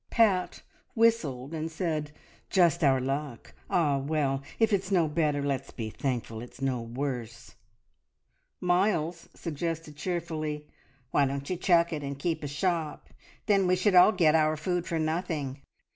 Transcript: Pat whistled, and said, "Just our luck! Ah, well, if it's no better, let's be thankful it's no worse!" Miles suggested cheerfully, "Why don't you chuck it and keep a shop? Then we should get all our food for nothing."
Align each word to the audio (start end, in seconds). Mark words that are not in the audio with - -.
Pat 0.09 0.63
whistled, 0.95 1.53
and 1.53 1.69
said, 1.71 2.09
"Just 2.49 2.83
our 2.83 2.99
luck! 2.99 3.53
Ah, 3.69 3.99
well, 3.99 4.41
if 4.57 4.73
it's 4.73 4.89
no 4.89 5.07
better, 5.07 5.43
let's 5.43 5.69
be 5.69 5.91
thankful 5.91 6.41
it's 6.41 6.59
no 6.59 6.81
worse!" 6.81 7.53
Miles 8.59 9.29
suggested 9.35 9.95
cheerfully, 9.95 10.65
"Why 11.11 11.27
don't 11.27 11.47
you 11.47 11.55
chuck 11.55 11.93
it 11.93 12.01
and 12.01 12.17
keep 12.17 12.43
a 12.43 12.47
shop? 12.47 13.09
Then 13.45 13.67
we 13.67 13.75
should 13.75 13.93
get 14.17 14.33
all 14.33 14.41
our 14.41 14.57
food 14.57 14.87
for 14.87 14.97
nothing." 14.97 15.61